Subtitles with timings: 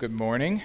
[0.00, 0.62] Good morning.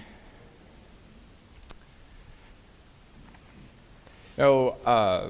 [4.37, 5.29] No, uh,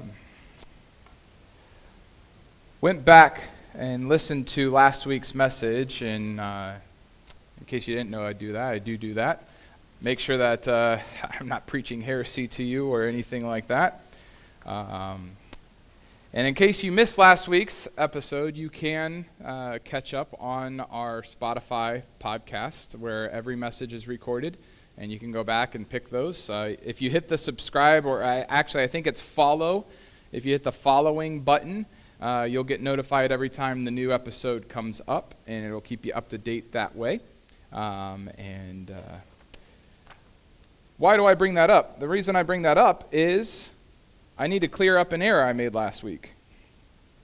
[2.80, 3.42] went back
[3.74, 6.74] and listened to last week's message, and uh,
[7.58, 9.48] in case you didn't know I do that, I do do that.
[10.00, 10.98] Make sure that uh,
[11.40, 14.06] I'm not preaching heresy to you or anything like that.
[14.64, 15.32] Um,
[16.32, 21.22] and in case you missed last week's episode, you can uh, catch up on our
[21.22, 24.58] Spotify podcast where every message is recorded,
[24.98, 26.50] and you can go back and pick those.
[26.50, 29.86] Uh, if you hit the subscribe, or I, actually, I think it's follow,
[30.32, 31.86] if you hit the following button,
[32.20, 36.12] uh, you'll get notified every time the new episode comes up, and it'll keep you
[36.12, 37.20] up to date that way.
[37.72, 39.18] Um, and uh,
[40.98, 42.00] why do I bring that up?
[42.00, 43.70] The reason I bring that up is
[44.38, 46.32] I need to clear up an error I made last week.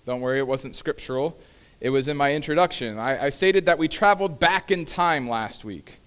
[0.07, 1.39] Don't worry, it wasn't scriptural.
[1.81, 2.99] It was in my introduction.
[2.99, 5.99] I, I, stated that we traveled back in time last week.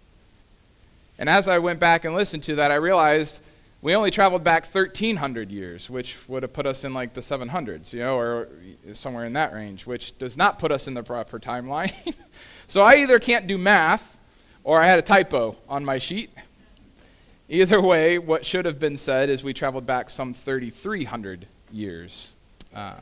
[1.19, 3.41] And as I went back and listened to that, I realized
[3.81, 7.93] we only traveled back 1,300 years, which would have put us in like the 700s,
[7.93, 8.47] you know, or
[8.93, 11.93] somewhere in that range, which does not put us in the proper timeline.
[12.67, 14.17] so I either can't do math
[14.63, 16.31] or I had a typo on my sheet.
[17.47, 22.33] Either way, what should have been said is we traveled back some 3,300 years,
[22.73, 22.95] uh,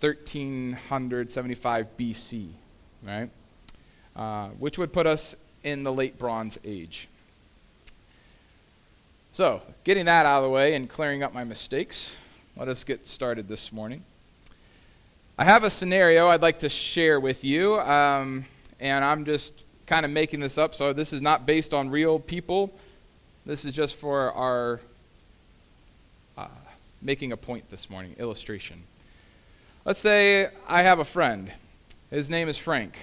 [0.00, 2.48] 1375 BC,
[3.02, 3.28] right?
[4.16, 7.08] Uh, which would put us in the late Bronze Age.
[9.32, 12.16] So, getting that out of the way and clearing up my mistakes,
[12.56, 14.02] let us get started this morning.
[15.38, 18.46] I have a scenario I'd like to share with you, um,
[18.80, 22.18] and I'm just kind of making this up, so this is not based on real
[22.18, 22.72] people.
[23.44, 24.78] This is just for our
[26.38, 26.46] uh,
[27.00, 28.84] making a point this morning, illustration.
[29.84, 31.50] Let's say I have a friend.
[32.08, 32.96] His name is Frank.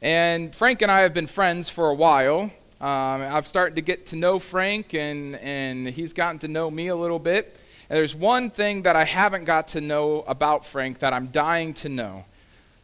[0.00, 2.44] And Frank and I have been friends for a while.
[2.44, 6.86] Um, I've started to get to know Frank, and, and he's gotten to know me
[6.88, 7.60] a little bit.
[7.90, 11.74] And there's one thing that I haven't got to know about Frank that I'm dying
[11.74, 12.24] to know.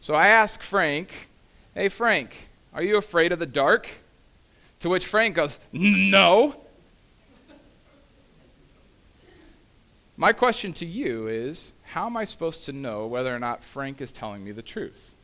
[0.03, 1.31] So I ask Frank,
[1.75, 3.89] Hey, Frank, are you afraid of the dark?
[4.83, 6.57] To which Frank goes, No.
[10.17, 14.01] My question to you is how am I supposed to know whether or not Frank
[14.01, 15.15] is telling me the truth?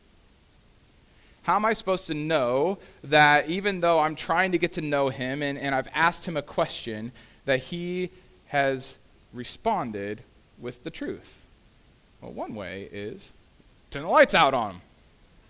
[1.43, 5.09] How am I supposed to know that even though I'm trying to get to know
[5.09, 7.11] him and, and I've asked him a question,
[7.43, 8.11] that he
[8.47, 8.97] has
[9.33, 10.21] responded
[10.57, 11.37] with the truth?
[12.21, 13.33] Well, one way is
[13.91, 14.81] turn the lights out on him.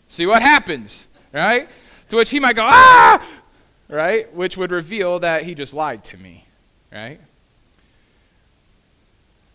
[0.08, 1.70] See what happens, right?
[2.10, 3.24] To which he might go, ah!
[3.90, 4.32] Right?
[4.34, 6.46] Which would reveal that he just lied to me,
[6.92, 7.20] right?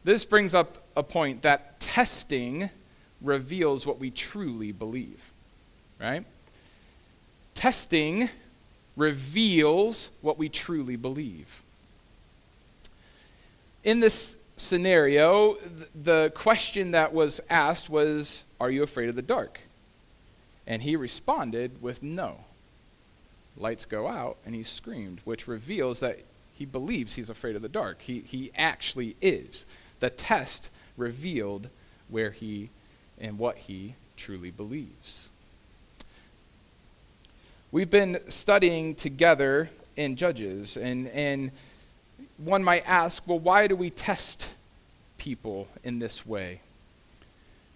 [0.03, 2.69] This brings up a point that testing
[3.23, 5.31] reveals what we truly believe,
[6.01, 6.25] right?
[7.55, 8.29] Testing
[8.97, 11.63] reveals what we truly believe.
[13.83, 15.57] In this scenario,
[15.95, 19.61] the question that was asked was, Are you afraid of the dark?
[20.67, 22.45] And he responded with no
[23.57, 26.21] lights go out, and he screamed, which reveals that
[26.53, 28.03] he believes he's afraid of the dark.
[28.03, 29.67] He, he actually is.
[30.01, 31.69] The test revealed
[32.09, 32.71] where he
[33.21, 35.31] and what he truly believes.
[37.73, 41.51] We've been studying together in Judges, and, and
[42.37, 44.55] one might ask, well, why do we test
[45.19, 46.61] people in this way?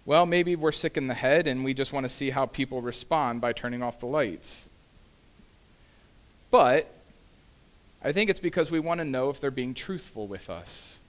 [0.05, 2.81] Well, maybe we're sick in the head and we just want to see how people
[2.81, 4.69] respond by turning off the lights.
[6.51, 6.91] But
[8.03, 10.99] I think it's because we want to know if they're being truthful with us.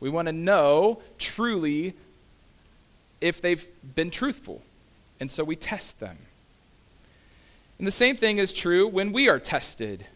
[0.00, 1.94] We want to know truly
[3.20, 4.62] if they've been truthful.
[5.20, 6.18] And so we test them.
[7.78, 10.06] And the same thing is true when we are tested.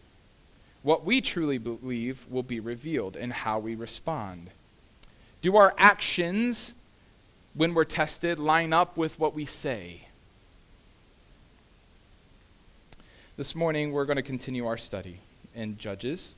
[0.83, 4.49] What we truly believe will be revealed in how we respond.
[5.41, 6.73] Do our actions,
[7.53, 10.07] when we're tested, line up with what we say?
[13.37, 15.19] This morning, we're going to continue our study
[15.53, 16.35] in Judges.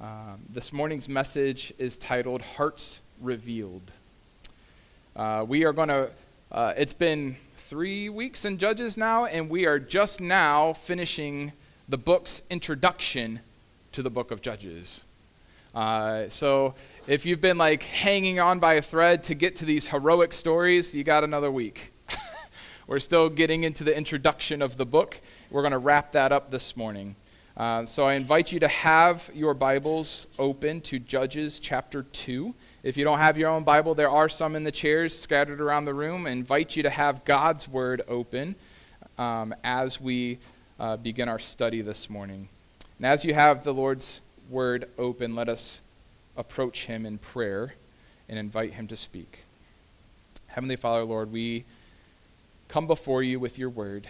[0.00, 3.92] Um, this morning's message is titled Hearts Revealed.
[5.14, 6.10] Uh, we are going to,
[6.50, 11.52] uh, it's been three weeks in Judges now, and we are just now finishing
[11.88, 13.38] the book's introduction
[13.92, 15.04] to the book of Judges.
[15.72, 16.74] Uh, so
[17.06, 20.96] if you've been like hanging on by a thread to get to these heroic stories,
[20.96, 21.92] you got another week.
[22.88, 25.20] We're still getting into the introduction of the book.
[25.50, 27.16] We're going to wrap that up this morning.
[27.56, 32.54] Uh, so I invite you to have your Bibles open to Judges chapter 2.
[32.82, 35.86] If you don't have your own Bible, there are some in the chairs scattered around
[35.86, 36.26] the room.
[36.26, 38.56] I invite you to have God's Word open
[39.16, 40.38] um, as we
[40.78, 42.50] uh, begin our study this morning.
[42.98, 44.20] And as you have the Lord's
[44.50, 45.80] word open, let us
[46.36, 47.72] approach him in prayer
[48.28, 49.44] and invite him to speak.
[50.48, 51.64] Heavenly Father, Lord, we
[52.68, 54.06] come before you with your word.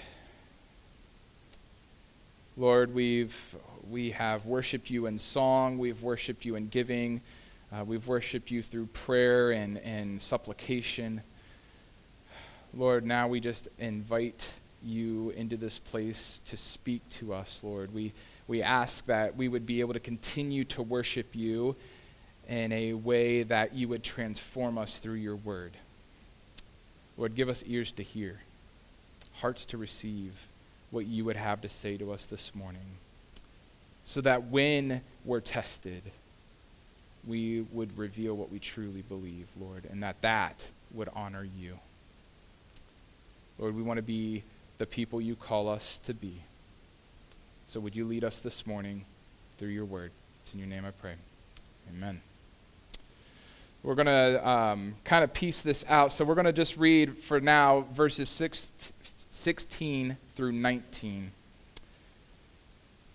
[2.58, 3.55] Lord, we've,
[3.88, 7.20] we have worshiped you in song, we've worshiped you in giving,
[7.72, 11.22] uh, we've worshiped you through prayer and, and supplication.
[12.75, 14.50] Lord, now we just invite
[14.84, 17.94] you into this place to speak to us, Lord.
[17.94, 18.12] We,
[18.49, 21.76] we ask that we would be able to continue to worship you
[22.49, 25.75] in a way that you would transform us through your word.
[27.16, 28.40] Lord, give us ears to hear,
[29.34, 30.49] hearts to receive
[30.90, 32.96] what you would have to say to us this morning,
[34.05, 36.02] so that when we're tested,
[37.26, 41.79] we would reveal what we truly believe, Lord, and that that would honor you.
[43.58, 44.44] Lord, we want to be
[44.79, 46.43] the people you call us to be.
[47.67, 49.05] So would you lead us this morning
[49.58, 50.12] through your word?
[50.43, 51.14] It's in your name I pray.
[51.91, 52.23] Amen.
[53.82, 56.12] We're going to um, kind of piece this out.
[56.12, 58.73] So we're going to just read for now verses six,
[59.30, 61.32] 16 through 19.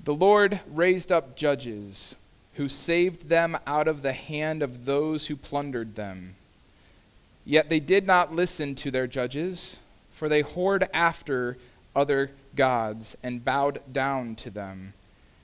[0.03, 2.15] The Lord raised up judges
[2.55, 6.35] who saved them out of the hand of those who plundered them.
[7.45, 9.79] Yet they did not listen to their judges
[10.13, 11.57] for they whored after
[11.95, 14.93] other gods and bowed down to them.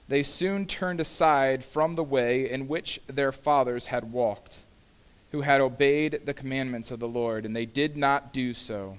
[0.07, 4.59] They soon turned aside from the way in which their fathers had walked,
[5.31, 8.97] who had obeyed the commandments of the Lord, and they did not do so.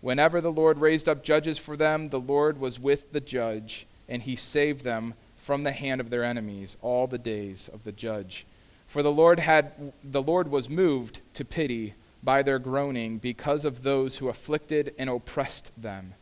[0.00, 4.22] Whenever the Lord raised up judges for them, the Lord was with the judge, and
[4.22, 8.46] he saved them from the hand of their enemies all the days of the judge.
[8.86, 13.82] For the Lord had the Lord was moved to pity by their groaning because of
[13.82, 16.14] those who afflicted and oppressed them.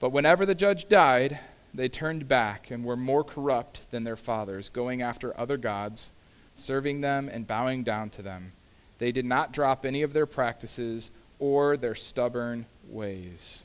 [0.00, 1.38] But whenever the judge died,
[1.72, 6.12] they turned back and were more corrupt than their fathers, going after other gods,
[6.54, 8.52] serving them and bowing down to them.
[8.98, 11.10] They did not drop any of their practices
[11.44, 13.64] or their stubborn ways.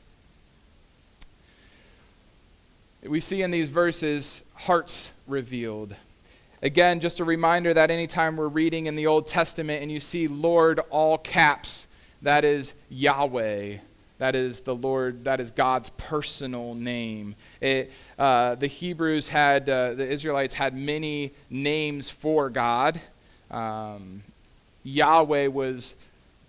[3.02, 5.96] We see in these verses hearts revealed.
[6.62, 10.28] Again, just a reminder that anytime we're reading in the Old Testament and you see
[10.28, 11.88] Lord all caps,
[12.22, 13.78] that is Yahweh.
[14.18, 17.36] That is the Lord, that is God's personal name.
[17.62, 23.00] It, uh, the Hebrews had, uh, the Israelites had many names for God.
[23.50, 24.24] Um,
[24.84, 25.96] Yahweh was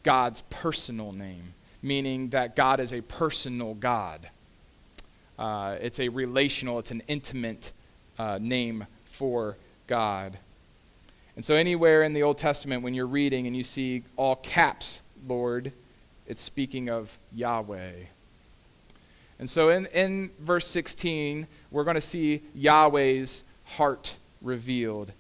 [0.03, 4.29] God's personal name, meaning that God is a personal God.
[5.39, 7.73] Uh, it's a relational, it's an intimate
[8.19, 9.57] uh, name for
[9.87, 10.39] God.
[11.37, 15.01] And so, anywhere in the Old Testament, when you're reading and you see all caps,
[15.27, 15.73] Lord,
[16.27, 17.93] it's speaking of Yahweh.
[19.39, 25.13] And so, in, in verse 16, we're going to see Yahweh's heart revealed.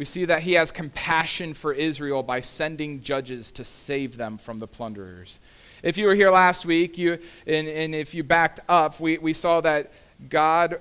[0.00, 4.58] We see that he has compassion for Israel by sending judges to save them from
[4.58, 5.40] the plunderers.
[5.82, 9.34] If you were here last week, you, and, and if you backed up, we, we
[9.34, 9.92] saw that
[10.30, 10.80] God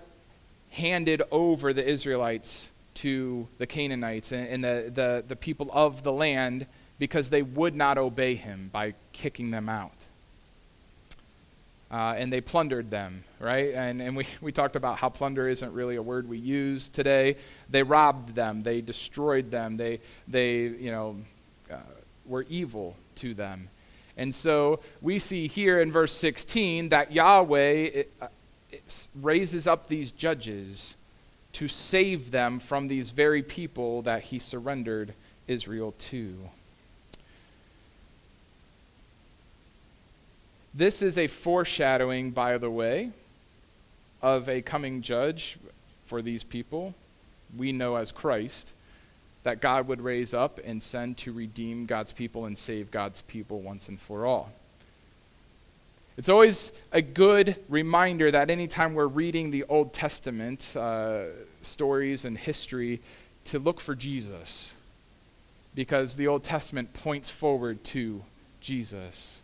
[0.70, 6.14] handed over the Israelites to the Canaanites and, and the, the, the people of the
[6.14, 6.66] land
[6.98, 10.06] because they would not obey him by kicking them out.
[11.92, 13.74] Uh, and they plundered them, right?
[13.74, 17.36] And, and we, we talked about how plunder isn't really a word we use today.
[17.70, 21.18] They robbed them, they destroyed them, they, they you know,
[21.72, 21.78] uh,
[22.26, 23.70] were evil to them.
[24.18, 28.28] And so we see here in verse 16 that Yahweh uh,
[29.16, 30.98] raises up these judges
[31.54, 35.14] to save them from these very people that he surrendered
[35.48, 36.50] Israel to.
[40.74, 43.12] This is a foreshadowing, by the way,
[44.22, 45.58] of a coming judge
[46.06, 46.94] for these people
[47.58, 48.74] we know as Christ
[49.44, 53.62] that God would raise up and send to redeem God's people and save God's people
[53.62, 54.52] once and for all.
[56.18, 61.24] It's always a good reminder that anytime we're reading the Old Testament uh,
[61.62, 63.00] stories and history,
[63.46, 64.76] to look for Jesus.
[65.74, 68.24] Because the Old Testament points forward to
[68.60, 69.44] Jesus.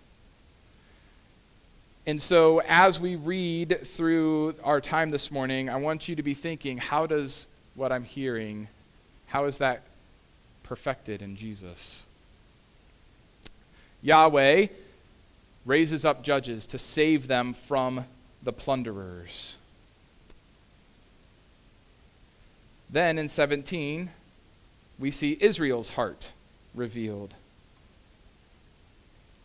[2.08, 6.36] And so, as we read through our time this morning, I want you to be
[6.36, 8.68] thinking how does what I'm hearing,
[9.28, 9.82] how is that
[10.62, 12.06] perfected in Jesus?
[14.04, 14.68] Yahweh
[15.66, 18.06] raises up judges to save them from
[18.44, 19.58] the plunderers.
[22.88, 24.12] Then in 17,
[25.00, 26.34] we see Israel's heart
[26.76, 27.34] revealed.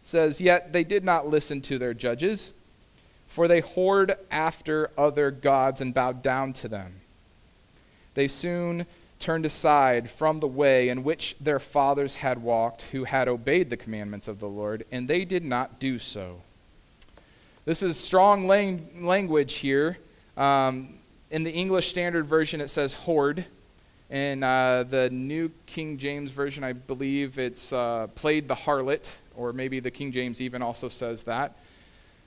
[0.03, 2.55] Says, Yet they did not listen to their judges,
[3.27, 7.01] for they whored after other gods and bowed down to them.
[8.15, 8.87] They soon
[9.19, 13.77] turned aside from the way in which their fathers had walked, who had obeyed the
[13.77, 16.41] commandments of the Lord, and they did not do so.
[17.67, 19.99] This is strong lang- language here.
[20.37, 20.95] Um,
[21.31, 23.45] in the English Standard Version, it says whored.
[24.11, 29.53] In uh, the New King James Version, I believe it's uh, played the harlot, or
[29.53, 31.57] maybe the King James even also says that.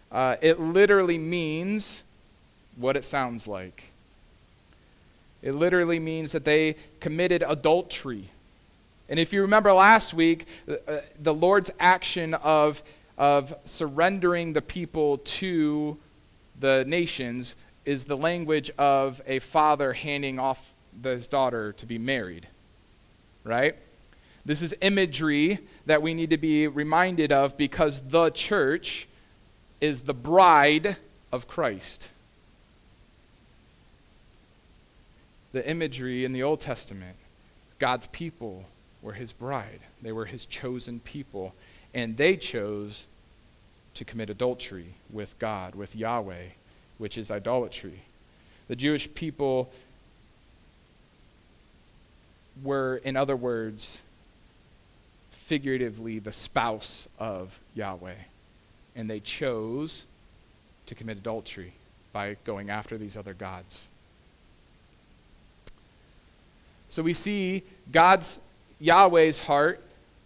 [0.10, 2.06] Uh, it literally means
[2.78, 3.92] what it sounds like.
[5.42, 8.30] It literally means that they committed adultery.
[9.10, 12.82] And if you remember last week, uh, the Lord's action of,
[13.18, 15.98] of surrendering the people to
[16.58, 22.48] the nations is the language of a father handing off his daughter to be married.
[23.44, 23.76] Right?
[24.46, 29.08] This is imagery that we need to be reminded of because the church
[29.80, 30.98] is the bride
[31.32, 32.10] of Christ.
[35.54, 37.16] The imagery in the Old Testament,
[37.80, 38.66] God's people
[39.02, 41.54] were his bride, they were his chosen people,
[41.94, 43.08] and they chose
[43.94, 46.46] to commit adultery with God, with Yahweh,
[46.98, 48.04] which is idolatry.
[48.68, 49.70] The Jewish people
[52.62, 54.04] were, in other words,
[55.32, 58.14] figuratively the spouse of Yahweh
[58.96, 60.06] and they chose
[60.86, 61.74] to commit adultery
[62.12, 63.90] by going after these other gods.
[66.90, 68.40] So we see God's,
[68.80, 69.82] Yahweh's heart,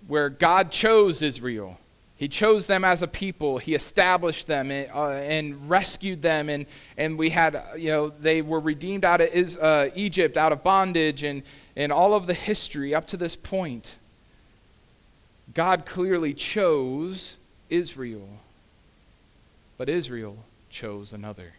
[0.08, 1.80] where God chose Israel.
[2.18, 3.60] He chose them as a people.
[3.60, 6.50] He established them and, uh, and rescued them.
[6.50, 6.66] And,
[6.98, 11.24] and we had, you know, they were redeemed out of uh, Egypt, out of bondage,
[11.24, 11.44] and,
[11.76, 13.98] and all of the history up to this point.
[15.54, 17.38] God clearly chose
[17.70, 18.28] Israel.
[19.78, 20.38] But Israel
[20.72, 21.54] chose another.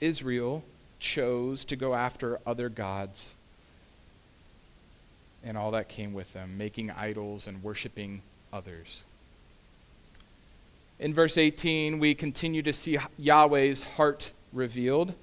[0.00, 0.62] Israel
[1.00, 3.36] chose to go after other gods
[5.44, 8.22] and all that came with them, making idols and worshiping
[8.52, 9.04] others.
[10.98, 15.14] In verse 18, we continue to see Yahweh's heart revealed.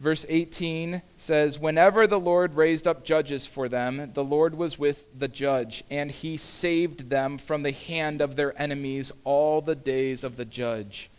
[0.00, 5.06] Verse 18 says, Whenever the Lord raised up judges for them, the Lord was with
[5.18, 10.22] the judge, and he saved them from the hand of their enemies all the days
[10.22, 11.10] of the judge.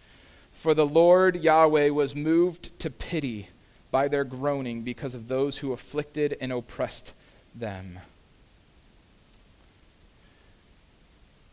[0.54, 3.50] For the Lord Yahweh was moved to pity
[3.92, 7.14] by their groaning because of those who afflicted and oppressed
[7.56, 8.00] them.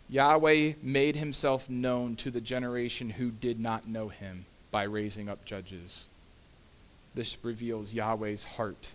[0.09, 5.45] Yahweh made himself known to the generation who did not know him by raising up
[5.45, 6.09] judges.
[7.15, 8.91] This reveals Yahweh's heart.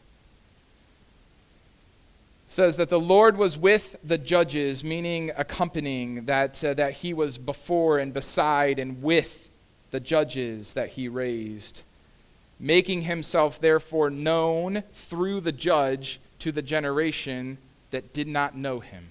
[2.48, 7.38] Says that the Lord was with the judges, meaning accompanying, that, uh, that he was
[7.38, 9.50] before and beside and with
[9.92, 11.84] the judges that he raised,
[12.60, 17.58] making himself therefore known through the judge to the generation
[17.92, 19.10] that did not know him.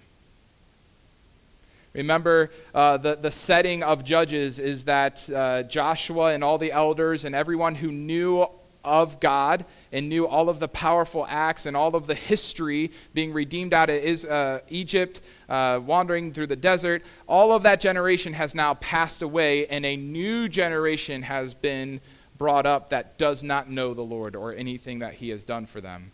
[1.92, 7.24] Remember, uh, the, the setting of Judges is that uh, Joshua and all the elders
[7.24, 8.46] and everyone who knew
[8.84, 13.32] of God and knew all of the powerful acts and all of the history being
[13.32, 18.54] redeemed out of uh, Egypt, uh, wandering through the desert, all of that generation has
[18.54, 22.00] now passed away, and a new generation has been
[22.38, 25.80] brought up that does not know the Lord or anything that He has done for
[25.80, 26.12] them.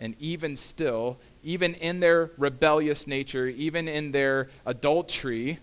[0.00, 5.58] And even still, even in their rebellious nature, even in their adultery,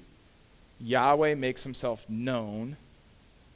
[0.79, 2.77] Yahweh makes Himself known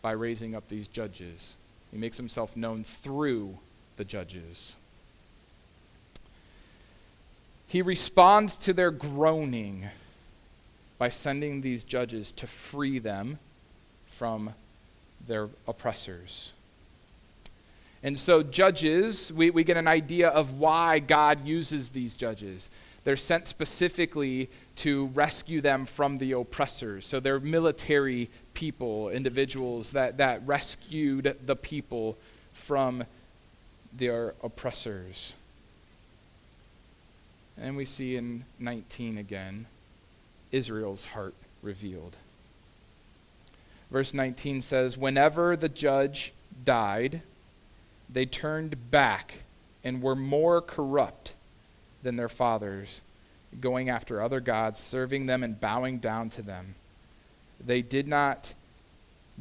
[0.01, 1.57] by raising up these judges.
[1.91, 3.59] He makes himself known through
[3.97, 4.77] the judges.
[7.67, 9.89] He responds to their groaning
[10.97, 13.39] by sending these judges to free them
[14.05, 14.53] from
[15.25, 16.53] their oppressors.
[18.03, 22.69] And so, judges, we, we get an idea of why God uses these judges.
[23.03, 27.05] They're sent specifically to rescue them from the oppressors.
[27.05, 32.17] So they're military people, individuals that, that rescued the people
[32.53, 33.03] from
[33.93, 35.35] their oppressors.
[37.57, 39.65] And we see in 19 again
[40.51, 42.15] Israel's heart revealed.
[43.89, 47.21] Verse 19 says, Whenever the judge died,
[48.11, 49.43] they turned back
[49.83, 51.33] and were more corrupt
[52.03, 53.01] than their fathers,
[53.59, 56.75] going after other gods, serving them and bowing down to them.
[57.63, 58.53] They did not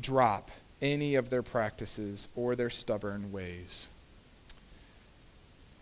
[0.01, 0.51] drop
[0.83, 3.89] any of their practices or their stubborn ways.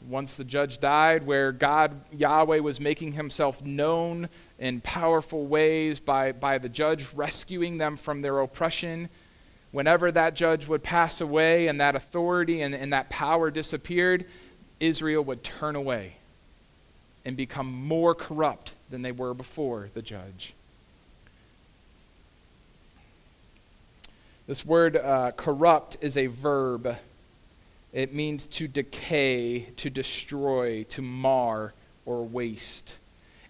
[0.08, 4.28] Once the judge died, where God, Yahweh, was making himself known
[4.58, 9.08] in powerful ways by, by the judge rescuing them from their oppression.
[9.70, 14.24] Whenever that judge would pass away and that authority and, and that power disappeared,
[14.80, 16.14] Israel would turn away
[17.24, 20.54] and become more corrupt than they were before the judge.
[24.46, 26.96] This word uh, corrupt is a verb.
[27.92, 31.74] It means to decay, to destroy, to mar,
[32.06, 32.96] or waste.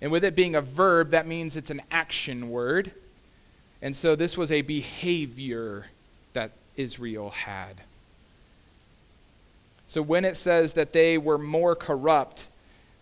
[0.00, 2.90] And with it being a verb, that means it's an action word.
[3.80, 5.86] And so this was a behavior
[6.78, 7.82] Israel had.
[9.86, 12.46] So when it says that they were more corrupt,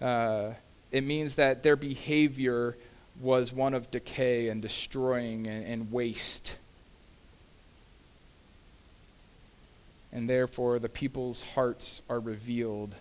[0.00, 0.50] uh,
[0.90, 2.76] it means that their behavior
[3.20, 6.58] was one of decay and destroying and, and waste.
[10.12, 12.94] And therefore, the people's hearts are revealed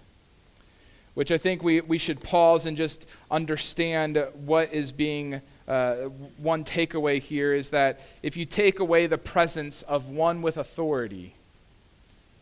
[1.15, 5.41] which I think we, we should pause and just understand what is being.
[5.67, 10.57] Uh, one takeaway here is that if you take away the presence of one with
[10.57, 11.33] authority,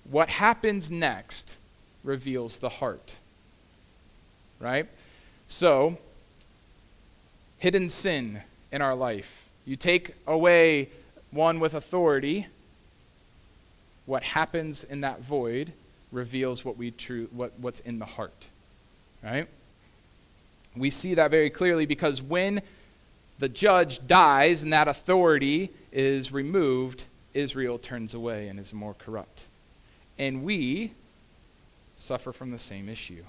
[0.09, 1.57] what happens next
[2.03, 3.15] reveals the heart.
[4.59, 4.87] Right?
[5.47, 5.97] So,
[7.59, 9.49] hidden sin in our life.
[9.65, 10.89] You take away
[11.31, 12.47] one with authority,
[14.05, 15.71] what happens in that void
[16.11, 18.47] reveals what we true what, what's in the heart
[19.23, 19.47] right?
[20.75, 22.61] We see that very clearly because when
[23.39, 29.43] the judge dies and that authority is removed, Israel turns away and is more corrupt.
[30.17, 30.91] And we
[31.95, 33.23] suffer from the same issue.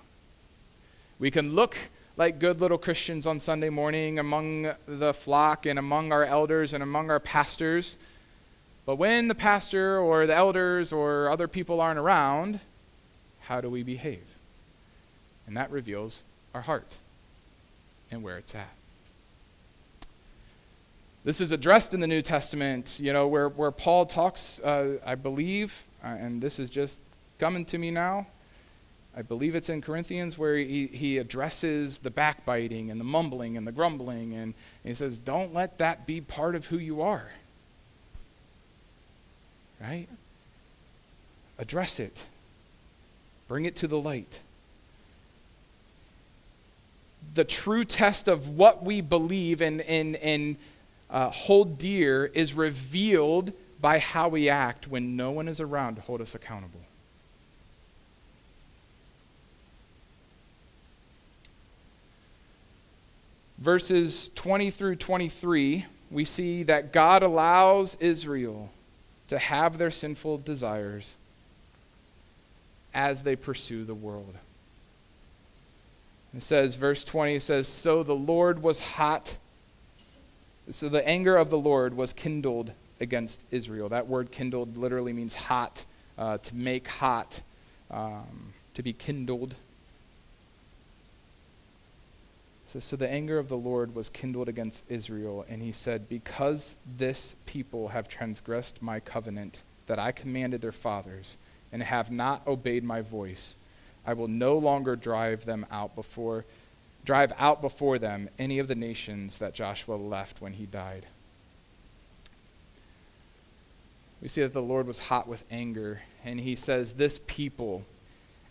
[1.18, 1.76] We can look
[2.16, 6.82] like good little Christians on Sunday morning among the flock and among our elders and
[6.82, 7.96] among our pastors.
[8.86, 12.60] But when the pastor or the elders or other people aren't around,
[13.42, 14.36] how do we behave?
[15.46, 16.22] And that reveals
[16.54, 16.98] our heart
[18.10, 18.70] and where it's at.
[21.24, 25.14] This is addressed in the New Testament, you know, where, where Paul talks, uh, I
[25.14, 27.00] believe, uh, and this is just
[27.38, 28.26] coming to me now.
[29.16, 33.66] I believe it's in Corinthians where he, he addresses the backbiting and the mumbling and
[33.66, 37.30] the grumbling, and, he says, Don't let that be part of who you are.
[39.80, 40.08] Right?
[41.58, 42.26] Address it,
[43.48, 44.42] bring it to the light
[47.32, 50.56] the true test of what we believe and, and, and
[51.10, 56.00] uh, hold dear is revealed by how we act when no one is around to
[56.00, 56.80] hold us accountable.
[63.58, 68.70] Verses 20 through 23, we see that God allows Israel
[69.28, 71.16] to have their sinful desires
[72.92, 74.34] as they pursue the world.
[76.36, 79.36] It says, verse 20 says, So the Lord was hot.
[80.70, 83.88] So the anger of the Lord was kindled against Israel.
[83.90, 85.84] That word kindled literally means hot,
[86.16, 87.42] uh, to make hot,
[87.90, 89.56] um, to be kindled.
[92.64, 96.76] So, so the anger of the Lord was kindled against Israel, and he said, Because
[96.96, 101.36] this people have transgressed my covenant that I commanded their fathers,
[101.70, 103.56] and have not obeyed my voice,
[104.06, 106.44] I will no longer drive them out before
[107.04, 111.06] drive out before them any of the nations that Joshua left when he died.
[114.22, 117.84] We see that the Lord was hot with anger, and he says, This people.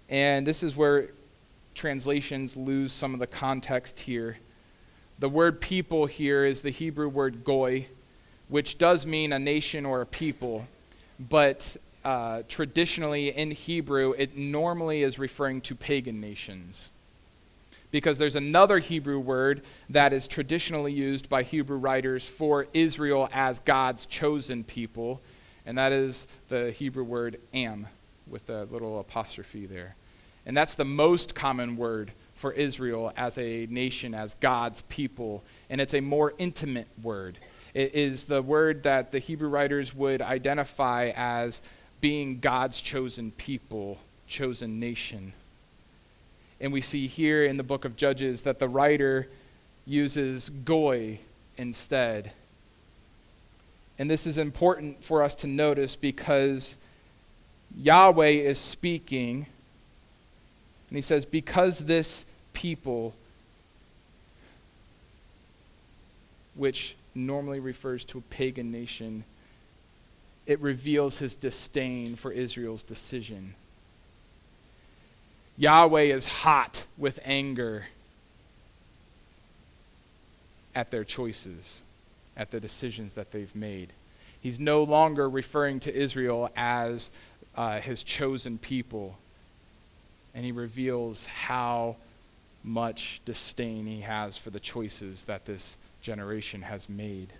[0.08, 1.10] And this is where
[1.74, 4.38] translations lose some of the context here.
[5.18, 7.88] The word people here is the Hebrew word goy,
[8.50, 10.68] which does mean a nation or a people,
[11.20, 16.92] but uh, traditionally in Hebrew, it normally is referring to pagan nations.
[17.94, 23.60] Because there's another Hebrew word that is traditionally used by Hebrew writers for Israel as
[23.60, 25.22] God's chosen people,
[25.64, 27.86] and that is the Hebrew word am,
[28.26, 29.96] with a little apostrophe there.
[30.44, 35.80] And that's the most common word for Israel as a nation, as God's people, and
[35.80, 37.38] it's a more intimate word.
[37.76, 41.62] It is the word that the Hebrew writers would identify as
[42.02, 45.34] being God's chosen people, chosen nation.
[46.64, 49.28] And we see here in the book of Judges that the writer
[49.86, 51.20] uses goy
[51.58, 52.32] instead.
[54.00, 56.78] And this is important for us to notice because
[57.76, 59.46] Yahweh is speaking,
[60.88, 63.14] and he says, Because this people,
[66.56, 69.26] which normally refers to a pagan nation,
[70.46, 73.56] it reveals his disdain for Israel's decision.
[75.58, 77.86] Yahweh is hot with anger.
[80.76, 81.84] at their choices,
[82.36, 83.94] at the decisions that they've made.
[84.42, 87.12] He's no longer referring to Israel as
[87.56, 89.18] uh, his chosen people.
[90.34, 91.98] And he reveals how
[92.64, 97.34] much disdain he has for the choices that this generation has made.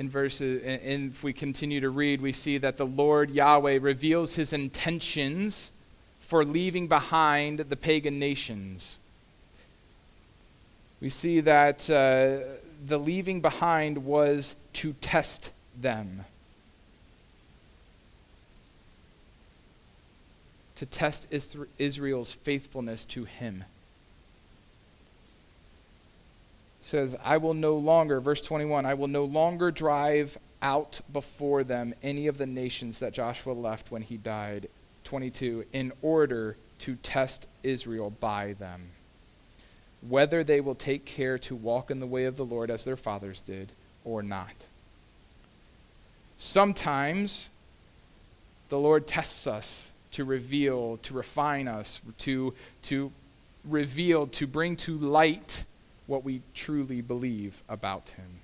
[0.00, 4.34] In verses and if we continue to read we see that the lord yahweh reveals
[4.34, 5.70] his intentions
[6.30, 9.00] for leaving behind the pagan nations.
[11.00, 12.46] We see that uh,
[12.86, 16.24] the leaving behind was to test them.
[20.76, 21.26] To test
[21.78, 23.64] israel's faithfulness to him
[26.80, 31.94] says, I will no longer, verse 21, I will no longer drive out before them
[32.02, 34.68] any of the nations that Joshua left when he died.
[35.04, 38.90] 22, in order to test Israel by them,
[40.06, 42.96] whether they will take care to walk in the way of the Lord as their
[42.96, 43.72] fathers did
[44.04, 44.54] or not.
[46.38, 47.50] Sometimes
[48.70, 53.12] the Lord tests us to reveal, to refine us, to, to
[53.64, 55.64] reveal, to bring to light
[56.10, 58.40] what we truly believe about him.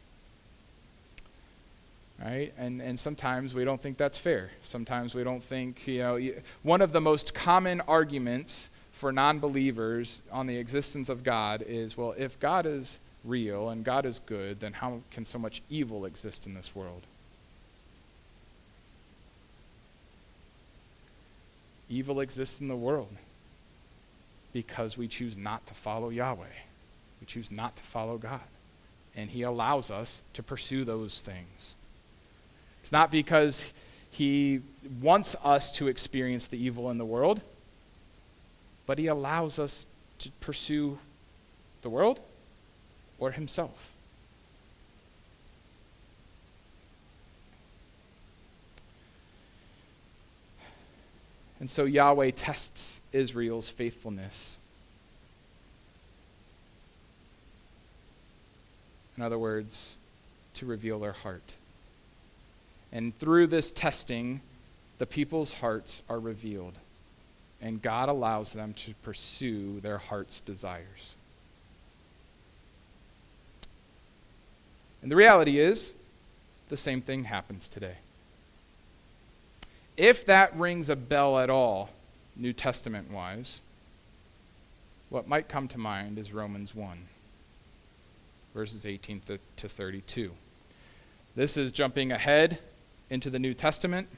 [2.22, 2.52] Right?
[2.56, 4.50] And, and sometimes we don't think that's fair.
[4.62, 6.30] Sometimes we don't think, you know,
[6.62, 11.96] one of the most common arguments for non believers on the existence of God is
[11.96, 16.06] well, if God is real and God is good, then how can so much evil
[16.06, 17.02] exist in this world?
[21.90, 23.14] Evil exists in the world
[24.52, 26.46] because we choose not to follow Yahweh.
[27.20, 28.40] We choose not to follow God.
[29.14, 31.76] And He allows us to pursue those things.
[32.82, 33.72] It's not because
[34.10, 34.60] He
[35.00, 37.40] wants us to experience the evil in the world,
[38.86, 39.86] but He allows us
[40.18, 40.98] to pursue
[41.82, 42.20] the world
[43.18, 43.92] or Himself.
[51.58, 54.58] And so Yahweh tests Israel's faithfulness
[59.16, 59.96] In other words,
[60.54, 61.54] to reveal their heart.
[62.92, 64.40] And through this testing,
[64.98, 66.74] the people's hearts are revealed.
[67.60, 71.16] And God allows them to pursue their heart's desires.
[75.02, 75.94] And the reality is,
[76.68, 77.96] the same thing happens today.
[79.96, 81.90] If that rings a bell at all,
[82.34, 83.62] New Testament wise,
[85.08, 87.06] what might come to mind is Romans 1
[88.56, 89.20] verses 18
[89.58, 90.32] to 32.
[91.34, 92.58] This is jumping ahead
[93.10, 94.08] into the New Testament,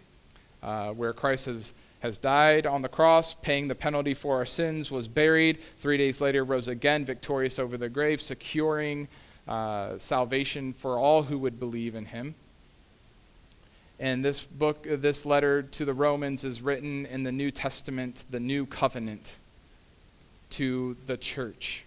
[0.62, 4.92] uh, where Christ has, has died on the cross, paying the penalty for our sins,
[4.92, 9.08] was buried, three days later rose again, victorious over the grave, securing
[9.48, 12.36] uh, salvation for all who would believe in him.
[13.98, 18.38] And this book, this letter to the Romans is written in the New Testament, the
[18.38, 19.36] New Covenant,
[20.50, 21.86] to the church.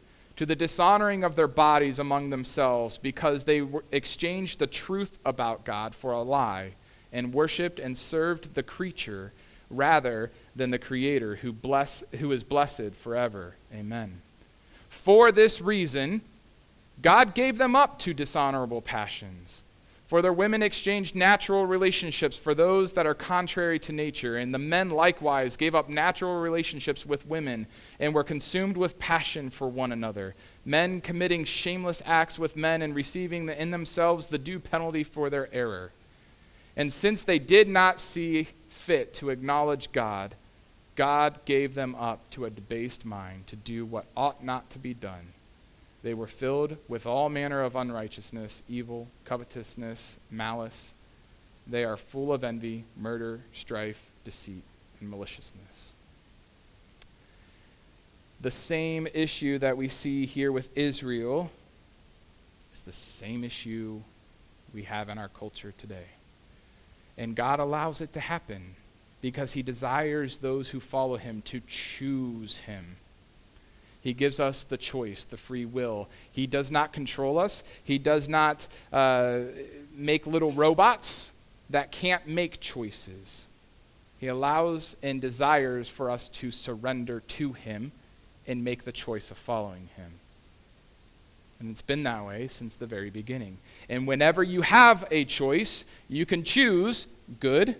[0.41, 5.93] to the dishonoring of their bodies among themselves because they exchanged the truth about God
[5.93, 6.71] for a lie
[7.13, 9.33] and worshiped and served the creature
[9.69, 13.53] rather than the creator who bless who is blessed forever.
[13.71, 14.19] Amen.
[14.89, 16.21] For this reason
[17.03, 19.63] God gave them up to dishonorable passions
[20.11, 24.59] for their women exchanged natural relationships for those that are contrary to nature, and the
[24.59, 27.65] men likewise gave up natural relationships with women
[27.97, 32.93] and were consumed with passion for one another, men committing shameless acts with men and
[32.93, 35.93] receiving in themselves the due penalty for their error.
[36.75, 40.35] And since they did not see fit to acknowledge God,
[40.97, 44.93] God gave them up to a debased mind to do what ought not to be
[44.93, 45.31] done.
[46.03, 50.93] They were filled with all manner of unrighteousness, evil, covetousness, malice.
[51.67, 54.63] They are full of envy, murder, strife, deceit,
[54.99, 55.93] and maliciousness.
[58.41, 61.51] The same issue that we see here with Israel
[62.73, 64.01] is the same issue
[64.73, 66.05] we have in our culture today.
[67.17, 68.75] And God allows it to happen
[69.21, 72.97] because He desires those who follow Him to choose Him.
[74.01, 76.09] He gives us the choice, the free will.
[76.31, 77.63] He does not control us.
[77.83, 79.41] He does not uh,
[79.93, 81.31] make little robots
[81.69, 83.47] that can't make choices.
[84.19, 87.91] He allows and desires for us to surrender to Him
[88.47, 90.13] and make the choice of following Him.
[91.59, 93.57] And it's been that way since the very beginning.
[93.87, 97.05] And whenever you have a choice, you can choose
[97.39, 97.75] good,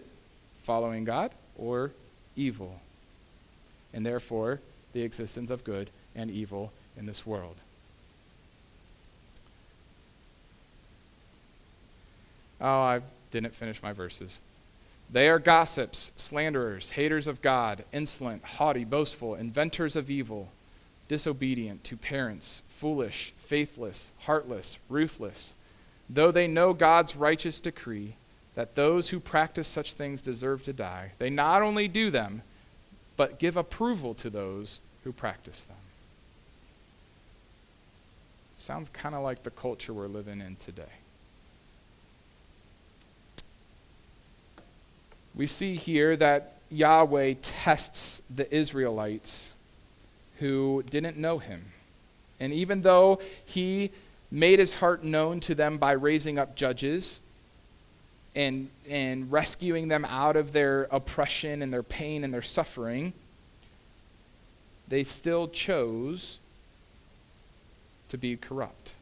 [0.63, 1.91] following God, or
[2.35, 2.79] evil.
[3.91, 4.59] And therefore,
[4.93, 7.55] the existence of good and evil in this world.
[12.59, 14.39] Oh, I didn't finish my verses.
[15.11, 20.49] They are gossips, slanderers, haters of God, insolent, haughty, boastful, inventors of evil
[21.07, 25.57] disobedient to parents, foolish, faithless, heartless, ruthless,
[26.09, 28.15] though they know God's righteous decree
[28.55, 32.43] that those who practice such things deserve to die, they not only do them,
[33.17, 35.75] but give approval to those who practice them.
[38.61, 40.83] Sounds kind of like the culture we're living in today.
[45.33, 49.55] We see here that Yahweh tests the Israelites
[50.37, 51.71] who didn't know him.
[52.39, 53.89] And even though he
[54.29, 57.19] made his heart known to them by raising up judges
[58.35, 63.13] and, and rescuing them out of their oppression and their pain and their suffering,
[64.87, 66.37] they still chose
[68.11, 68.93] to be corrupt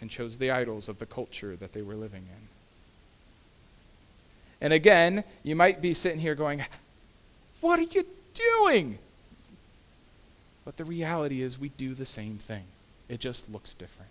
[0.00, 2.48] and chose the idols of the culture that they were living in.
[4.62, 6.64] And again, you might be sitting here going,
[7.60, 8.98] What are you doing?
[10.64, 12.64] But the reality is, we do the same thing,
[13.08, 14.10] it just looks different.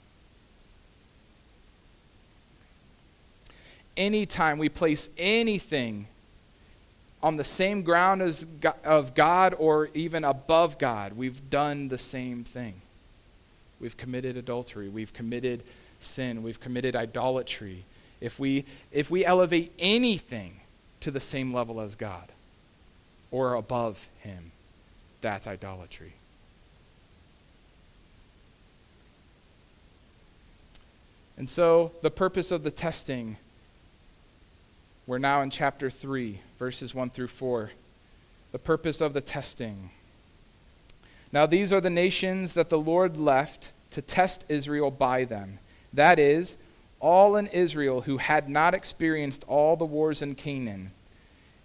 [3.98, 6.08] Anytime we place anything
[7.22, 11.98] on the same ground as God, of God or even above God, we've done the
[11.98, 12.82] same thing.
[13.80, 15.64] We've committed adultery, we've committed
[16.00, 17.86] sin, we've committed idolatry.
[18.22, 20.60] If we, if we elevate anything
[21.02, 22.32] to the same level as God
[23.32, 24.52] or above Him,
[25.22, 26.14] that's idolatry.
[31.38, 33.38] And so, the purpose of the testing,
[35.08, 37.72] we're now in chapter 3, verses 1 through 4.
[38.52, 39.92] The purpose of the testing.
[41.32, 45.60] Now, these are the nations that the Lord left to test Israel by them.
[45.94, 46.58] That is,
[47.00, 50.92] all in Israel who had not experienced all the wars in Canaan.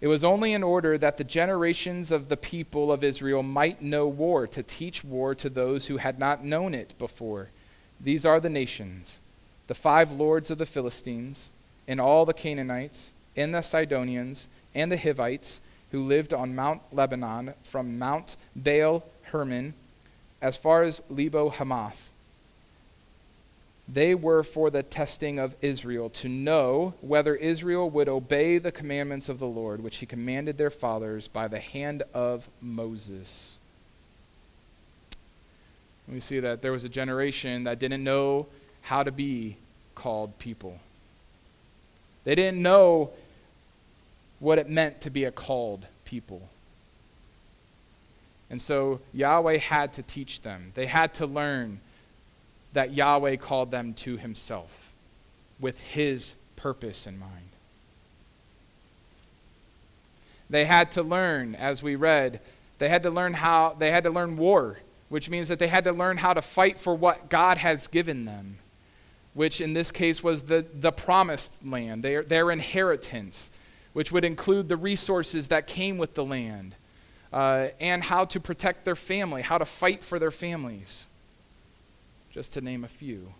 [0.01, 4.07] It was only in order that the generations of the people of Israel might know
[4.07, 7.49] war, to teach war to those who had not known it before.
[7.99, 9.21] These are the nations
[9.67, 11.51] the five lords of the Philistines,
[11.87, 17.55] and all the Canaanites, and the Sidonians, and the Hivites, who lived on Mount Lebanon,
[17.63, 19.03] from Mount Baal
[19.37, 19.73] Hermon
[20.41, 22.11] as far as Lebo Hamath.
[23.87, 29.29] They were for the testing of Israel, to know whether Israel would obey the commandments
[29.29, 33.59] of the Lord, which he commanded their fathers by the hand of Moses.
[36.07, 38.47] We see that there was a generation that didn't know
[38.81, 39.57] how to be
[39.93, 40.79] called people.
[42.23, 43.11] They didn't know
[44.39, 46.49] what it meant to be a called people.
[48.49, 50.71] And so Yahweh had to teach them.
[50.75, 51.79] They had to learn
[52.73, 54.93] that Yahweh called them to himself
[55.59, 57.49] with his purpose in mind.
[60.49, 62.39] They had to learn, as we read,
[62.77, 64.79] they had to learn how, they had to learn war,
[65.09, 68.25] which means that they had to learn how to fight for what God has given
[68.25, 68.57] them
[69.35, 73.51] which in this case was the, the promised land, their, their inheritance,
[73.93, 76.73] which would include the resources that came with the land,
[77.33, 81.07] uh, and how to protect their family, how to fight for their families,
[82.31, 83.33] just to name a few.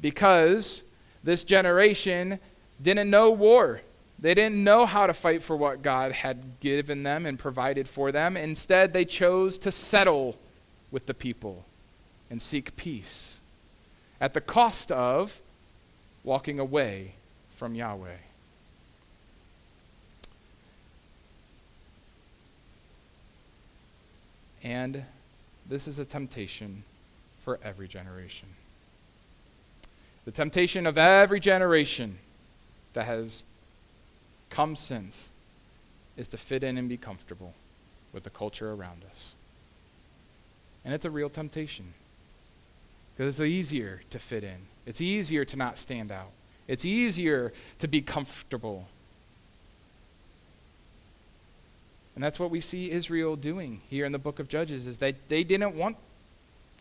[0.00, 0.84] Because
[1.22, 2.38] this generation
[2.82, 3.82] didn't know war.
[4.18, 8.12] They didn't know how to fight for what God had given them and provided for
[8.12, 8.36] them.
[8.36, 10.36] Instead, they chose to settle
[10.90, 11.64] with the people
[12.28, 13.40] and seek peace
[14.20, 15.40] at the cost of
[16.22, 17.14] walking away
[17.50, 18.16] from Yahweh.
[24.62, 25.04] And
[25.68, 26.84] this is a temptation
[27.38, 28.48] for every generation.
[30.24, 32.18] The temptation of every generation
[32.92, 33.42] that has
[34.50, 35.30] come since
[36.16, 37.54] is to fit in and be comfortable
[38.12, 39.34] with the culture around us.
[40.84, 41.94] And it's a real temptation
[43.16, 46.30] because it's easier to fit in, it's easier to not stand out,
[46.68, 48.88] it's easier to be comfortable.
[52.20, 55.30] And that's what we see Israel doing here in the book of Judges is that
[55.30, 55.96] they didn't want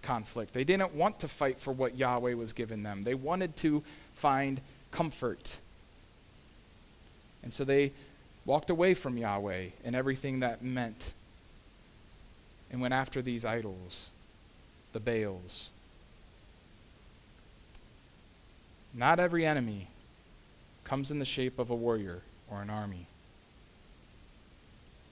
[0.02, 0.54] conflict.
[0.54, 3.04] They didn't want to fight for what Yahweh was giving them.
[3.04, 4.60] They wanted to find
[4.92, 5.60] comfort.
[7.42, 7.94] And so they
[8.46, 11.14] walked away from Yahweh and everything that meant
[12.70, 14.10] and went after these idols,
[14.92, 15.70] the Baals.
[18.94, 19.88] Not every enemy
[20.84, 23.08] comes in the shape of a warrior or an army.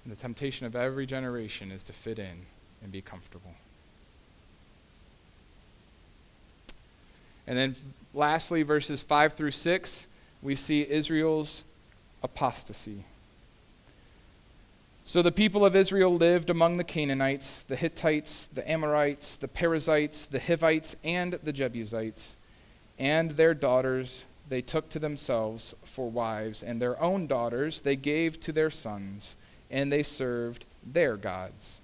[0.08, 2.46] And the temptation of every generation is to fit in
[2.82, 3.52] and be comfortable.
[7.46, 7.76] And then
[8.14, 10.08] lastly, verses 5 through 6,
[10.42, 11.66] we see Israel's
[12.24, 13.04] apostasy.
[15.04, 20.26] So the people of Israel lived among the Canaanites, the Hittites, the Amorites, the Perizzites,
[20.26, 22.38] the Hivites, and the Jebusites.
[22.98, 28.40] And their daughters they took to themselves for wives, and their own daughters they gave
[28.40, 29.36] to their sons,
[29.70, 31.80] and they served their gods.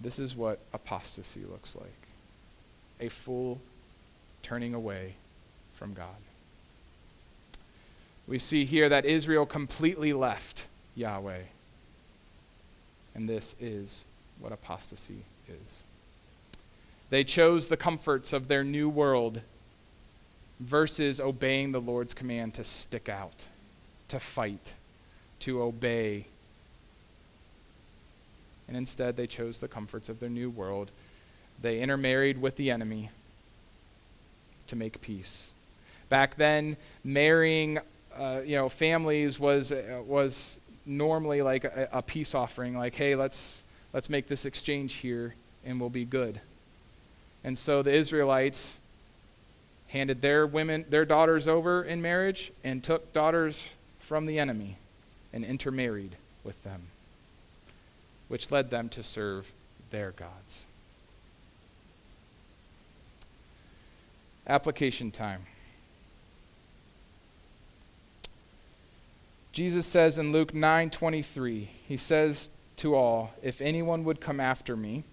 [0.00, 1.92] This is what apostasy looks like
[3.00, 3.60] a full
[4.42, 5.14] turning away
[5.72, 6.16] from God.
[8.26, 11.42] We see here that Israel completely left Yahweh.
[13.14, 14.04] And this is
[14.40, 15.84] what apostasy is.
[17.10, 19.40] They chose the comforts of their new world
[20.60, 23.46] versus obeying the Lord's command to stick out,
[24.08, 24.74] to fight,
[25.40, 26.26] to obey.
[28.66, 30.90] And instead, they chose the comforts of their new world.
[31.60, 33.10] They intermarried with the enemy
[34.66, 35.52] to make peace.
[36.08, 37.78] Back then, marrying
[38.18, 43.14] uh, you know, families was, uh, was normally like a, a peace offering, like, hey,
[43.14, 46.40] let's, let's make this exchange here and we'll be good.
[47.44, 48.80] And so the Israelites
[49.88, 54.76] handed their women, their daughters over in marriage and took daughters from the enemy
[55.38, 56.88] and intermarried with them,
[58.26, 59.52] which led them to serve
[59.90, 60.66] their gods.
[64.48, 65.46] Application time.
[69.52, 75.04] Jesus says in Luke 9:23, he says to all, "If anyone would come after me,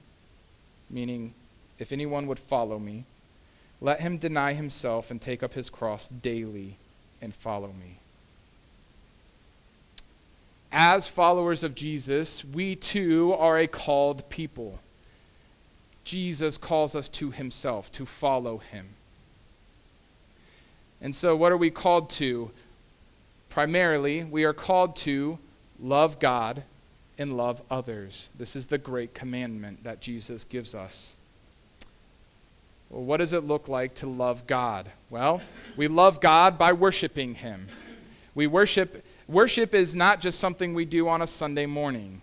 [0.90, 1.36] meaning
[1.78, 3.06] if anyone would follow me,
[3.80, 6.80] let him deny himself and take up his cross daily
[7.22, 8.00] and follow me."
[10.72, 14.80] As followers of Jesus, we too are a called people.
[16.04, 18.90] Jesus calls us to himself, to follow him.
[21.02, 22.52] And so, what are we called to?
[23.50, 25.40] Primarily, we are called to
[25.80, 26.64] love God
[27.18, 28.30] and love others.
[28.38, 31.18] This is the great commandment that Jesus gives us.
[32.90, 34.92] Well, what does it look like to love God?
[35.10, 35.42] Well,
[35.76, 37.68] we love God by worshiping Him.
[38.36, 42.22] We worship, worship is not just something we do on a Sunday morning,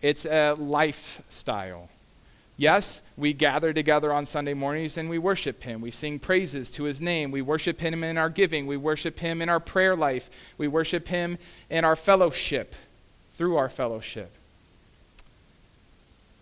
[0.00, 1.88] it's a lifestyle.
[2.56, 5.80] Yes, we gather together on Sunday mornings and we worship Him.
[5.80, 7.30] We sing praises to His name.
[7.30, 8.66] We worship Him in our giving.
[8.66, 10.30] We worship Him in our prayer life.
[10.58, 11.38] We worship Him
[11.70, 12.74] in our fellowship,
[13.32, 14.30] through our fellowship.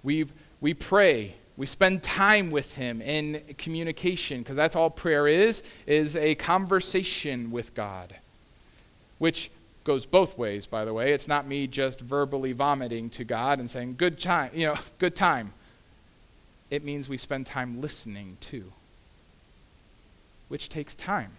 [0.02, 0.26] We,
[0.60, 1.36] we pray.
[1.56, 7.50] We spend time with Him in communication, because that's all prayer is, is a conversation
[7.50, 8.16] with God,
[9.18, 9.50] which
[9.92, 11.12] goes both ways, by the way.
[11.12, 15.16] It's not me just verbally vomiting to God and saying, good time, you know, good
[15.16, 15.52] time
[16.70, 18.72] it means we spend time listening too,
[20.48, 21.32] which takes time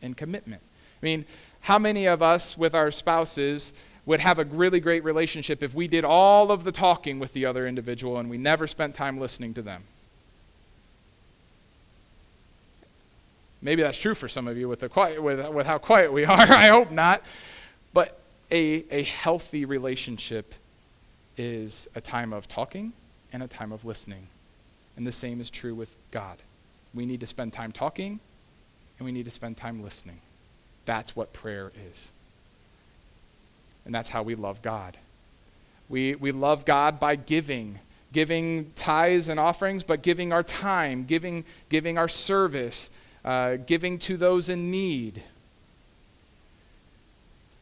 [0.00, 0.62] and commitment.
[1.02, 1.26] I mean,
[1.60, 3.72] how many of us with our spouses
[4.06, 7.44] would have a really great relationship if we did all of the talking with the
[7.44, 9.84] other individual and we never spent time listening to them?
[13.60, 16.24] Maybe that's true for some of you with, the quiet, with, with how quiet we
[16.24, 16.38] are.
[16.38, 17.22] I hope not.
[18.50, 20.54] A, a healthy relationship
[21.36, 22.92] is a time of talking
[23.32, 24.28] and a time of listening.
[24.96, 26.38] And the same is true with God.
[26.94, 28.20] We need to spend time talking,
[28.98, 30.20] and we need to spend time listening.
[30.86, 32.10] That's what prayer is.
[33.84, 34.96] And that's how we love God.
[35.88, 37.78] We, we love God by giving,
[38.12, 42.90] giving tithes and offerings, but giving our time, giving, giving our service,
[43.24, 45.22] uh, giving to those in need.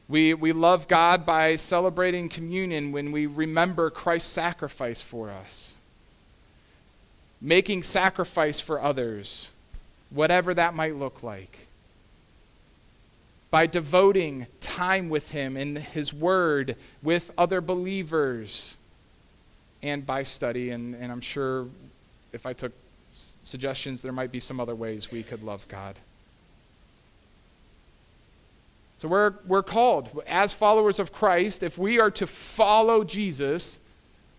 [0.09, 5.79] We, we love God by celebrating communion when we remember Christ's sacrifice for us.
[7.41, 9.51] Making sacrifice for others,
[10.11, 11.67] whatever that might look like.
[13.51, 18.77] By devoting time with Him in His Word, with other believers,
[19.83, 20.71] and by study.
[20.71, 21.67] And, and I'm sure
[22.33, 22.73] if I took
[23.43, 25.97] suggestions, there might be some other ways we could love God.
[28.99, 33.79] So we're, we're called, as followers of Christ, if we are to follow Jesus,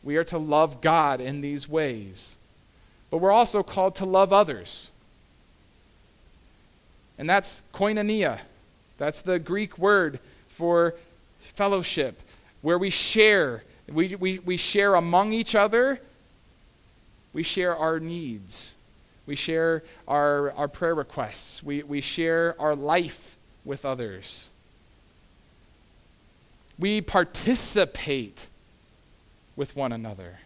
[0.04, 2.38] we are to love God in these ways.
[3.10, 4.92] But we're also called to love others.
[7.20, 8.40] And that's koinonia.
[8.98, 10.96] That's the Greek word for
[11.40, 12.20] fellowship,
[12.62, 13.64] where we share.
[13.88, 16.02] We, we, we share among each other,
[17.32, 18.76] we share our needs,
[19.26, 23.37] we share our, our prayer requests, we, we share our life
[23.68, 24.48] with others.
[26.80, 28.48] We participate
[29.56, 30.40] with one another.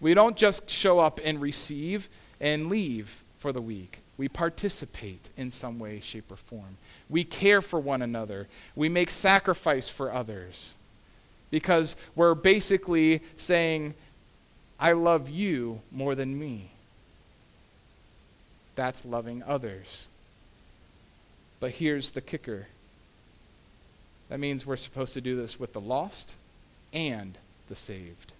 [0.00, 2.08] We don't just show up and receive
[2.40, 4.00] and leave for the week.
[4.16, 6.76] We participate in some way, shape, or form.
[7.08, 8.48] We care for one another.
[8.76, 10.74] We make sacrifice for others.
[11.50, 13.94] Because we're basically saying,
[14.78, 16.70] I love you more than me.
[18.76, 20.09] That's loving others.
[21.60, 22.66] But here's the kicker
[24.30, 26.36] that means we're supposed to do this with the lost
[26.92, 27.36] and
[27.68, 28.32] the saved.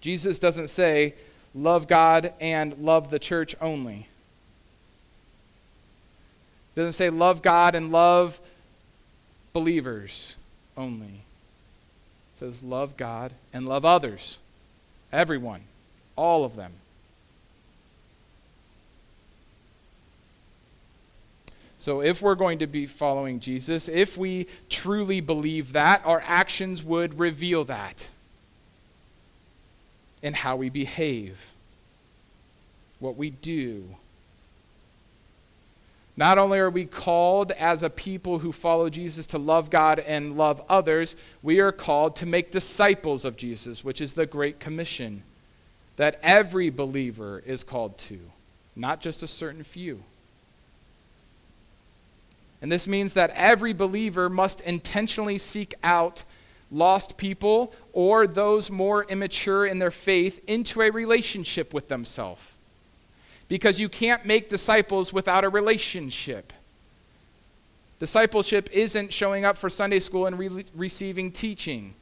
[0.00, 1.14] Jesus doesn't say,
[1.54, 4.08] love God and love the church only.
[6.74, 8.40] doesn't say love God and love
[9.52, 10.36] believers
[10.76, 11.06] only.
[11.06, 14.38] It says love God and love others.
[15.12, 15.62] Everyone.
[16.14, 16.72] All of them.
[21.78, 26.82] So, if we're going to be following Jesus, if we truly believe that, our actions
[26.82, 28.08] would reveal that
[30.22, 31.52] in how we behave,
[32.98, 33.96] what we do.
[36.16, 40.36] Not only are we called as a people who follow Jesus to love God and
[40.36, 45.24] love others, we are called to make disciples of Jesus, which is the Great Commission
[45.96, 48.18] that every believer is called to,
[48.74, 50.04] not just a certain few.
[52.62, 56.24] And this means that every believer must intentionally seek out
[56.70, 62.58] lost people or those more immature in their faith into a relationship with themselves.
[63.48, 66.52] Because you can't make disciples without a relationship.
[68.00, 71.94] Discipleship isn't showing up for Sunday school and re- receiving teaching.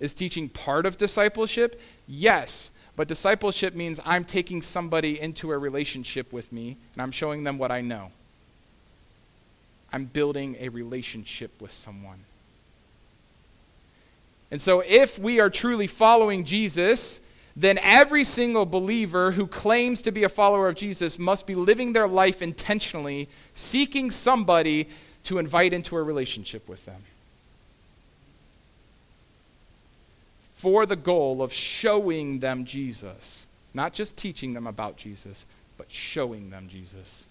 [0.00, 1.80] Is teaching part of discipleship?
[2.06, 2.72] Yes.
[2.96, 7.58] But discipleship means I'm taking somebody into a relationship with me and I'm showing them
[7.58, 8.10] what I know.
[9.92, 12.20] I'm building a relationship with someone.
[14.50, 17.20] And so, if we are truly following Jesus,
[17.54, 21.92] then every single believer who claims to be a follower of Jesus must be living
[21.92, 24.88] their life intentionally, seeking somebody
[25.24, 27.02] to invite into a relationship with them.
[30.54, 33.46] For the goal of showing them Jesus.
[33.74, 35.44] Not just teaching them about Jesus,
[35.76, 37.27] but showing them Jesus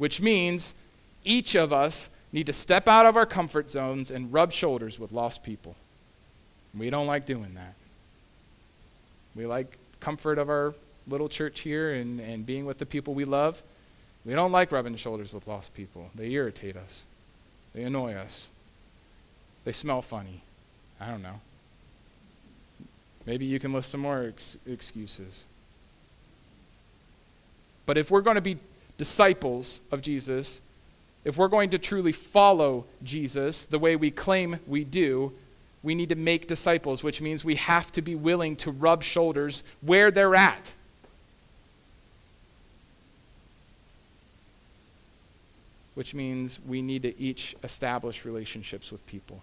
[0.00, 0.72] which means
[1.24, 5.12] each of us need to step out of our comfort zones and rub shoulders with
[5.12, 5.76] lost people.
[6.74, 7.74] We don't like doing that.
[9.34, 10.72] We like comfort of our
[11.06, 13.62] little church here and, and being with the people we love.
[14.24, 16.08] We don't like rubbing shoulders with lost people.
[16.14, 17.04] They irritate us,
[17.74, 18.50] they annoy us,
[19.64, 20.40] they smell funny.
[20.98, 21.42] I don't know.
[23.26, 25.44] Maybe you can list some more ex- excuses.
[27.84, 28.56] But if we're going to be
[29.00, 30.60] disciples of Jesus,
[31.24, 35.32] if we're going to truly follow Jesus the way we claim we do,
[35.82, 39.62] we need to make disciples, which means we have to be willing to rub shoulders
[39.80, 40.74] where they're at.
[45.94, 49.40] Which means we need to each establish relationships with people.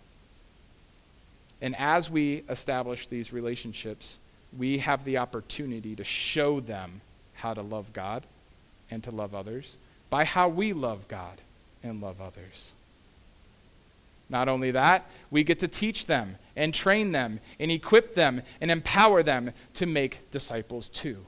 [1.63, 4.19] And as we establish these relationships,
[4.55, 7.01] we have the opportunity to show them
[7.33, 8.23] how to love God
[8.89, 9.77] and to love others
[10.09, 11.41] by how we love God
[11.83, 12.73] and love others.
[14.29, 18.69] Not only that, we get to teach them and train them and equip them and
[18.69, 21.25] empower them to make disciples too.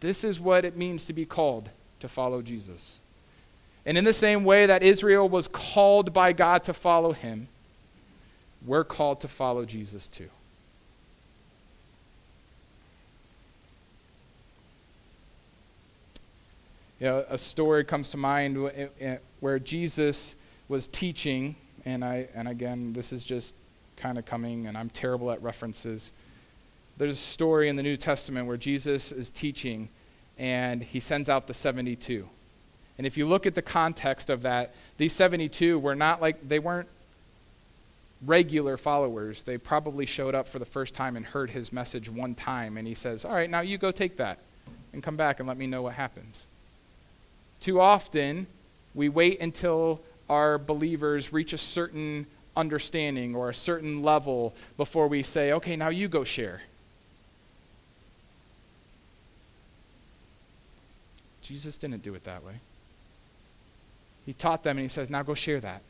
[0.00, 3.00] This is what it means to be called to follow Jesus.
[3.86, 7.48] And in the same way that Israel was called by God to follow him,
[8.66, 10.28] we're called to follow Jesus too.
[17.00, 18.56] You know, a story comes to mind
[19.40, 20.36] where Jesus
[20.68, 23.54] was teaching, and I and again, this is just
[23.96, 26.12] kind of coming, and I'm terrible at references.
[26.96, 29.88] There's a story in the New Testament where Jesus is teaching,
[30.38, 32.28] and he sends out the 72.
[32.96, 36.60] And if you look at the context of that, these 72 were not like, they
[36.60, 36.88] weren't
[38.24, 39.42] regular followers.
[39.42, 42.86] They probably showed up for the first time and heard his message one time, and
[42.86, 44.38] he says, All right, now you go take that
[44.92, 46.46] and come back and let me know what happens.
[47.64, 48.46] Too often,
[48.94, 55.22] we wait until our believers reach a certain understanding or a certain level before we
[55.22, 56.60] say, Okay, now you go share.
[61.40, 62.60] Jesus didn't do it that way.
[64.26, 65.80] He taught them and he says, Now go share that.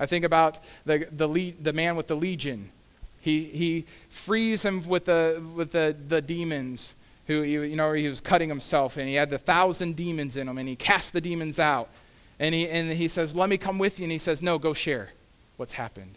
[0.00, 2.70] I think about the, the, the man with the legion.
[3.20, 6.94] He, he frees him with, the, with the, the demons
[7.26, 10.58] who, you know, he was cutting himself and he had the thousand demons in him
[10.58, 11.88] and he cast the demons out.
[12.38, 14.04] And he, and he says, Let me come with you.
[14.04, 15.10] And he says, No, go share
[15.56, 16.16] what's happened.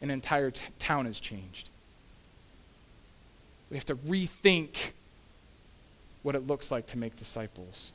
[0.00, 1.70] An entire t- town has changed.
[3.70, 4.92] We have to rethink
[6.22, 7.92] what it looks like to make disciples.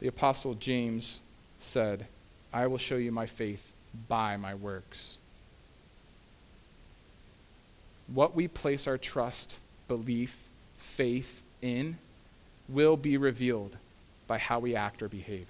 [0.00, 1.20] The Apostle James
[1.58, 2.06] said,
[2.52, 3.72] I will show you my faith
[4.08, 5.16] by my works.
[8.06, 11.98] What we place our trust, belief, faith in
[12.68, 13.76] will be revealed
[14.26, 15.48] by how we act or behave.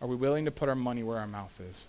[0.00, 1.86] Are we willing to put our money where our mouth is?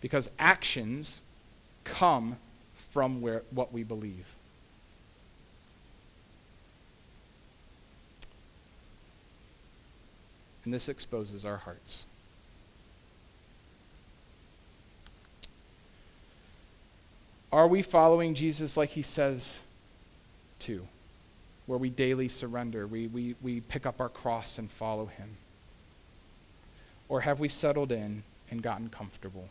[0.00, 1.20] Because actions
[1.84, 2.36] come
[2.74, 4.36] from where, what we believe.
[10.64, 12.06] And this exposes our hearts.
[17.52, 19.62] Are we following Jesus like he says
[20.60, 20.86] to?
[21.66, 25.36] Where we daily surrender, we, we, we pick up our cross and follow him?
[27.08, 29.48] Or have we settled in and gotten comfortable?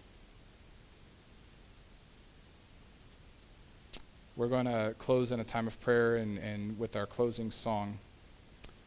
[4.36, 7.98] We're going to close in a time of prayer and, and with our closing song.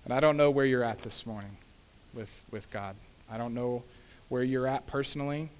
[0.04, 1.58] And I don't know where you're at this morning
[2.14, 2.96] with, with God.
[3.30, 3.82] I don't know
[4.28, 5.50] where you're at personally,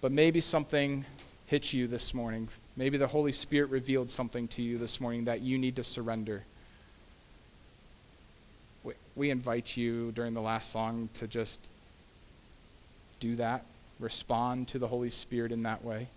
[0.00, 1.04] but maybe something
[1.46, 2.48] hit you this morning.
[2.76, 6.44] Maybe the Holy Spirit revealed something to you this morning that you need to surrender.
[8.84, 11.68] We, we invite you during the last song to just
[13.18, 13.64] do that,
[13.98, 16.08] respond to the Holy Spirit in that way.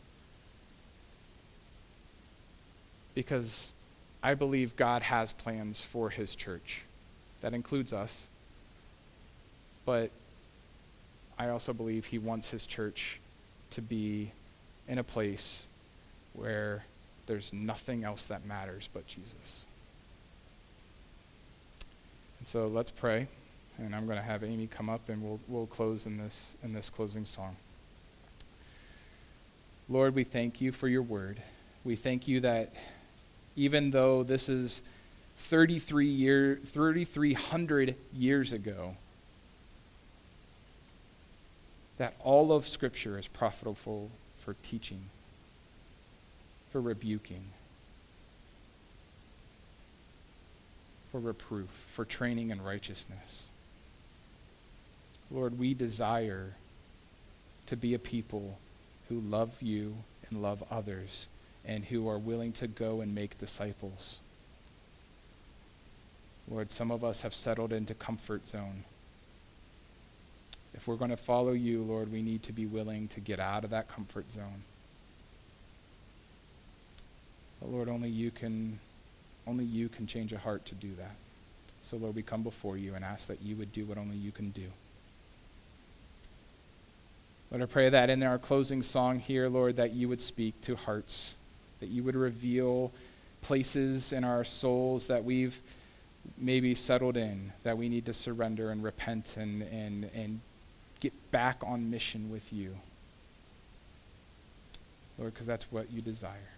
[3.15, 3.73] Because
[4.21, 6.85] I believe God has plans for His church.
[7.41, 8.29] That includes us.
[9.85, 10.11] But
[11.37, 13.19] I also believe he wants his church
[13.71, 14.31] to be
[14.87, 15.67] in a place
[16.33, 16.85] where
[17.25, 19.65] there's nothing else that matters but Jesus.
[22.39, 23.27] And so let's pray,
[23.77, 26.73] and I'm going to have Amy come up, and we'll, we'll close in this, in
[26.73, 27.55] this closing song.
[29.89, 31.41] Lord, we thank you for your word.
[31.83, 32.73] We thank you that
[33.55, 34.81] even though this is
[35.37, 38.95] 33 year, 3,300 years ago,
[42.03, 45.03] that all of Scripture is profitable for teaching,
[46.69, 47.45] for rebuking,
[51.09, 53.51] for reproof, for training in righteousness.
[55.31, 56.55] Lord, we desire
[57.67, 58.57] to be a people
[59.07, 59.95] who love you
[60.29, 61.29] and love others
[61.63, 64.19] and who are willing to go and make disciples.
[66.51, 68.83] Lord, some of us have settled into comfort zone.
[70.73, 73.63] If we're going to follow you, Lord, we need to be willing to get out
[73.63, 74.63] of that comfort zone.
[77.59, 78.79] But Lord, only you can
[79.45, 81.15] only you can change a heart to do that.
[81.81, 84.31] So Lord, we come before you and ask that you would do what only you
[84.31, 84.67] can do.
[87.51, 90.75] Lord, I pray that in our closing song here, Lord, that you would speak to
[90.75, 91.35] hearts,
[91.81, 92.91] that you would reveal
[93.41, 95.61] places in our souls that we've
[96.37, 100.39] maybe settled in, that we need to surrender and repent and, and, and
[101.03, 102.77] get back on mission with you.
[105.19, 106.49] Lord, because that's what you desire.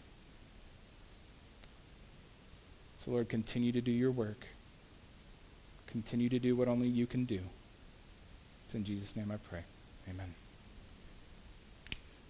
[3.00, 4.46] So, Lord, continue to do your work.
[5.88, 7.40] Continue to do what only you can do.
[8.66, 9.64] It's in Jesus' name I pray.
[10.08, 10.36] Amen.